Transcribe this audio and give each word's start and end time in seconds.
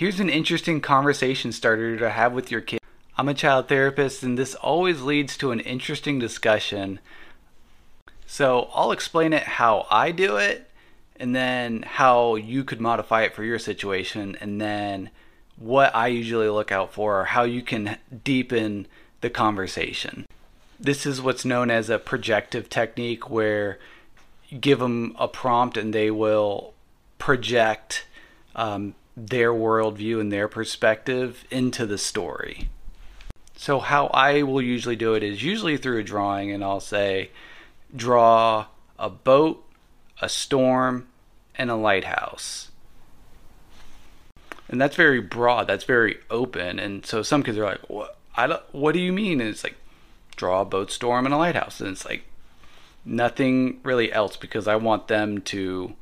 Here's 0.00 0.18
an 0.18 0.30
interesting 0.30 0.80
conversation 0.80 1.52
starter 1.52 1.98
to 1.98 2.08
have 2.08 2.32
with 2.32 2.50
your 2.50 2.62
kid. 2.62 2.80
I'm 3.18 3.28
a 3.28 3.34
child 3.34 3.68
therapist, 3.68 4.22
and 4.22 4.38
this 4.38 4.54
always 4.54 5.02
leads 5.02 5.36
to 5.36 5.50
an 5.50 5.60
interesting 5.60 6.18
discussion. 6.18 7.00
So 8.26 8.70
I'll 8.72 8.92
explain 8.92 9.34
it 9.34 9.42
how 9.42 9.86
I 9.90 10.10
do 10.12 10.38
it, 10.38 10.70
and 11.16 11.36
then 11.36 11.82
how 11.82 12.36
you 12.36 12.64
could 12.64 12.80
modify 12.80 13.24
it 13.24 13.34
for 13.34 13.44
your 13.44 13.58
situation, 13.58 14.38
and 14.40 14.58
then 14.58 15.10
what 15.58 15.94
I 15.94 16.06
usually 16.06 16.48
look 16.48 16.72
out 16.72 16.94
for, 16.94 17.20
or 17.20 17.24
how 17.26 17.42
you 17.42 17.60
can 17.60 17.98
deepen 18.24 18.86
the 19.20 19.28
conversation. 19.28 20.24
This 20.80 21.04
is 21.04 21.20
what's 21.20 21.44
known 21.44 21.70
as 21.70 21.90
a 21.90 21.98
projective 21.98 22.70
technique, 22.70 23.28
where 23.28 23.78
you 24.48 24.56
give 24.56 24.78
them 24.78 25.14
a 25.18 25.28
prompt 25.28 25.76
and 25.76 25.92
they 25.92 26.10
will 26.10 26.72
project 27.18 28.06
um, 28.56 28.94
their 29.16 29.52
worldview 29.52 30.20
and 30.20 30.32
their 30.32 30.48
perspective 30.48 31.44
into 31.50 31.86
the 31.86 31.98
story. 31.98 32.68
So, 33.56 33.78
how 33.78 34.06
I 34.08 34.42
will 34.42 34.62
usually 34.62 34.96
do 34.96 35.14
it 35.14 35.22
is 35.22 35.42
usually 35.42 35.76
through 35.76 35.98
a 35.98 36.02
drawing, 36.02 36.50
and 36.50 36.64
I'll 36.64 36.80
say, 36.80 37.30
draw 37.94 38.66
a 38.98 39.10
boat, 39.10 39.64
a 40.22 40.28
storm, 40.28 41.08
and 41.54 41.70
a 41.70 41.76
lighthouse. 41.76 42.70
And 44.68 44.80
that's 44.80 44.96
very 44.96 45.20
broad, 45.20 45.66
that's 45.66 45.84
very 45.84 46.18
open. 46.30 46.78
And 46.78 47.04
so 47.04 47.22
some 47.22 47.42
kids 47.42 47.58
are 47.58 47.64
like, 47.64 47.90
what? 47.90 48.16
I 48.36 48.46
don't, 48.46 48.62
what 48.72 48.92
do 48.92 49.00
you 49.00 49.12
mean? 49.12 49.40
And 49.40 49.50
it's 49.50 49.64
like, 49.64 49.76
draw 50.36 50.62
a 50.62 50.64
boat, 50.64 50.92
storm, 50.92 51.26
and 51.26 51.34
a 51.34 51.38
lighthouse. 51.38 51.80
And 51.80 51.90
it's 51.90 52.04
like, 52.04 52.22
nothing 53.04 53.80
really 53.82 54.12
else 54.12 54.36
because 54.36 54.68
I 54.68 54.76
want 54.76 55.08
them 55.08 55.40
to 55.42 55.94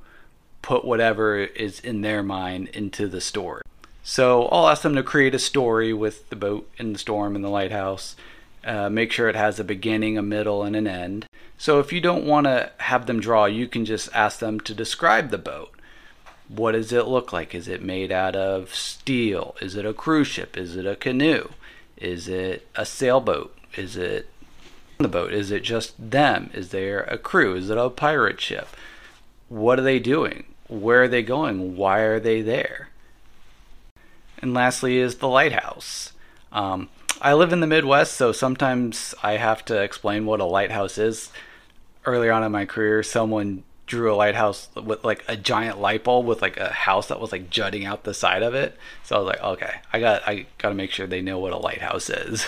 put 0.62 0.84
whatever 0.84 1.38
is 1.38 1.80
in 1.80 2.02
their 2.02 2.22
mind 2.22 2.68
into 2.68 3.08
the 3.08 3.20
story. 3.20 3.62
So 4.02 4.46
I'll 4.46 4.68
ask 4.68 4.82
them 4.82 4.94
to 4.94 5.02
create 5.02 5.34
a 5.34 5.38
story 5.38 5.92
with 5.92 6.30
the 6.30 6.36
boat 6.36 6.68
and 6.78 6.94
the 6.94 6.98
storm 6.98 7.36
and 7.36 7.44
the 7.44 7.50
lighthouse. 7.50 8.16
Uh, 8.64 8.88
make 8.88 9.12
sure 9.12 9.28
it 9.28 9.36
has 9.36 9.60
a 9.60 9.64
beginning, 9.64 10.18
a 10.18 10.22
middle, 10.22 10.62
and 10.62 10.74
an 10.74 10.86
end. 10.86 11.26
So 11.58 11.78
if 11.78 11.92
you 11.92 12.00
don't 12.00 12.24
want 12.24 12.46
to 12.46 12.70
have 12.78 13.06
them 13.06 13.20
draw, 13.20 13.44
you 13.46 13.66
can 13.66 13.84
just 13.84 14.08
ask 14.14 14.38
them 14.38 14.60
to 14.60 14.74
describe 14.74 15.30
the 15.30 15.38
boat. 15.38 15.74
What 16.48 16.72
does 16.72 16.92
it 16.92 17.06
look 17.06 17.32
like? 17.32 17.54
Is 17.54 17.68
it 17.68 17.82
made 17.82 18.10
out 18.10 18.34
of 18.34 18.74
steel? 18.74 19.56
Is 19.60 19.74
it 19.74 19.84
a 19.84 19.92
cruise 19.92 20.28
ship? 20.28 20.56
Is 20.56 20.76
it 20.76 20.86
a 20.86 20.96
canoe? 20.96 21.50
Is 21.96 22.28
it 22.28 22.66
a 22.74 22.86
sailboat? 22.86 23.56
Is 23.76 23.96
it 23.96 24.28
the 24.98 25.08
boat? 25.08 25.32
Is 25.32 25.50
it 25.50 25.62
just 25.62 25.92
them? 26.10 26.50
Is 26.54 26.70
there 26.70 27.02
a 27.02 27.18
crew? 27.18 27.54
Is 27.56 27.68
it 27.70 27.76
a 27.76 27.90
pirate 27.90 28.40
ship? 28.40 28.68
What 29.48 29.78
are 29.78 29.82
they 29.82 29.98
doing? 29.98 30.44
Where 30.68 31.04
are 31.04 31.08
they 31.08 31.22
going? 31.22 31.76
Why 31.76 32.00
are 32.00 32.20
they 32.20 32.42
there? 32.42 32.90
And 34.40 34.54
lastly, 34.54 34.98
is 34.98 35.16
the 35.16 35.28
lighthouse. 35.28 36.12
Um, 36.52 36.88
I 37.20 37.34
live 37.34 37.52
in 37.52 37.60
the 37.60 37.66
Midwest, 37.66 38.14
so 38.14 38.30
sometimes 38.32 39.14
I 39.22 39.32
have 39.32 39.64
to 39.66 39.82
explain 39.82 40.26
what 40.26 40.40
a 40.40 40.44
lighthouse 40.44 40.98
is. 40.98 41.32
Earlier 42.04 42.32
on 42.32 42.44
in 42.44 42.52
my 42.52 42.64
career, 42.64 43.02
someone 43.02 43.64
drew 43.86 44.12
a 44.12 44.14
lighthouse 44.14 44.68
with 44.74 45.02
like 45.02 45.24
a 45.26 45.36
giant 45.36 45.80
light 45.80 46.04
bulb 46.04 46.26
with 46.26 46.42
like 46.42 46.58
a 46.58 46.70
house 46.70 47.08
that 47.08 47.20
was 47.20 47.32
like 47.32 47.50
jutting 47.50 47.86
out 47.86 48.04
the 48.04 48.14
side 48.14 48.42
of 48.42 48.54
it. 48.54 48.76
So 49.02 49.16
I 49.16 49.18
was 49.18 49.26
like, 49.26 49.42
okay, 49.42 49.80
I 49.92 49.98
got 49.98 50.28
I 50.28 50.46
got 50.58 50.68
to 50.68 50.74
make 50.74 50.90
sure 50.90 51.06
they 51.06 51.22
know 51.22 51.38
what 51.38 51.52
a 51.52 51.58
lighthouse 51.58 52.10
is. 52.10 52.46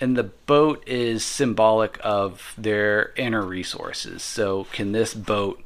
And 0.00 0.16
the 0.16 0.22
boat 0.22 0.82
is 0.86 1.24
symbolic 1.24 1.98
of 2.04 2.54
their 2.56 3.12
inner 3.16 3.42
resources. 3.42 4.22
So 4.22 4.68
can 4.70 4.92
this 4.92 5.12
boat 5.12 5.60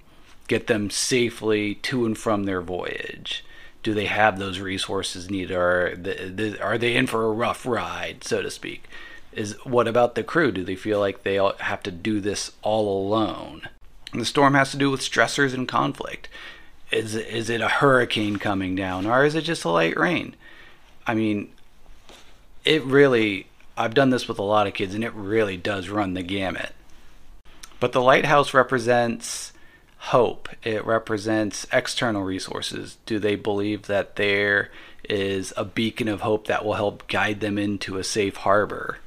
get 0.49 0.67
them 0.67 0.91
safely 0.91 1.77
to 1.77 2.05
and 2.05 2.17
from 2.17 2.45
their 2.45 2.61
voyage? 2.61 3.45
Do 3.83 3.95
they 3.95 4.07
have 4.07 4.39
those 4.39 4.61
resources 4.61 5.31
needed? 5.31 5.57
Or 5.57 5.99
are 6.61 6.79
they 6.79 6.97
in 6.97 7.07
for 7.07 7.25
a 7.25 7.33
rough 7.33 7.67
ride, 7.67 8.25
so 8.25 8.43
to 8.43 8.51
speak? 8.51 8.85
Is 9.33 9.57
what 9.65 9.89
about 9.89 10.15
the 10.15 10.23
crew? 10.23 10.53
Do 10.53 10.63
they 10.63 10.77
feel 10.77 11.01
like 11.01 11.23
they 11.23 11.35
have 11.37 11.83
to 11.85 11.91
do 11.91 12.21
this 12.21 12.53
all 12.63 13.07
alone? 13.07 13.69
And 14.13 14.21
the 14.21 14.27
storm 14.27 14.55
has 14.55 14.71
to 14.73 14.77
do 14.77 14.91
with 14.91 15.01
stressors 15.01 15.55
and 15.55 15.67
conflict. 15.67 16.29
Is 16.91 17.15
is 17.15 17.49
it 17.49 17.63
a 17.63 17.69
hurricane 17.69 18.37
coming 18.37 18.77
down, 18.77 19.07
or 19.07 19.25
is 19.25 19.35
it 19.35 19.43
just 19.43 19.65
a 19.65 19.71
light 19.71 19.97
rain? 19.97 20.37
I 21.07 21.15
mean, 21.15 21.51
it 22.65 22.85
really. 22.85 23.47
I've 23.75 23.95
done 23.95 24.11
this 24.11 24.29
with 24.29 24.39
a 24.39 24.43
lot 24.43 24.67
of 24.67 24.75
kids, 24.75 24.95
and 24.95 25.03
it 25.03 25.15
really 25.15 25.57
does 25.57 25.89
run 25.89 26.13
the 26.13 26.23
gamut. 26.23 26.75
But 27.81 27.93
the 27.93 28.03
lighthouse 28.03 28.53
represents 28.53 29.55
hope. 30.07 30.49
It 30.65 30.85
represents 30.85 31.65
external 31.73 32.25
resources. 32.25 32.99
Do 33.07 33.21
they 33.21 33.37
believe 33.37 33.87
that 33.87 34.17
there 34.17 34.71
is 35.09 35.53
a 35.57 35.65
beacon 35.65 36.09
of 36.09 36.23
hope 36.23 36.49
that 36.49 36.65
will 36.65 36.75
help 36.75 37.07
guide 37.07 37.39
them 37.39 37.57
into 37.57 37.99
a 37.99 38.05
safe 38.05 38.39
harbor? 38.39 38.99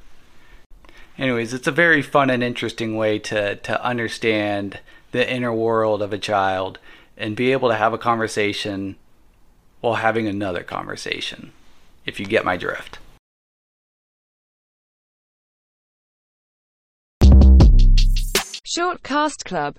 Anyways, 1.18 1.52
it's 1.52 1.66
a 1.66 1.72
very 1.72 2.00
fun 2.00 2.30
and 2.30 2.42
interesting 2.42 2.96
way 2.96 3.18
to, 3.20 3.56
to 3.56 3.84
understand 3.84 4.80
the 5.12 5.30
inner 5.30 5.52
world 5.52 6.00
of 6.00 6.14
a 6.14 6.18
child 6.18 6.78
and 7.16 7.36
be 7.36 7.52
able 7.52 7.68
to 7.68 7.76
have 7.76 7.92
a 7.92 7.98
conversation 7.98 8.96
while 9.82 9.94
having 9.94 10.26
another 10.26 10.62
conversation, 10.62 11.52
if 12.06 12.18
you 12.18 12.24
get 12.24 12.44
my 12.44 12.56
drift. 12.56 12.98
Short 18.76 19.02
Cast 19.02 19.44
Club 19.44 19.74